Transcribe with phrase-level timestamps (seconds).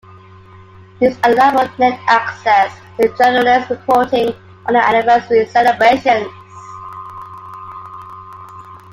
[0.99, 4.29] This allowed for Net access to journalists reporting
[4.65, 6.27] on the anniversary celebrations.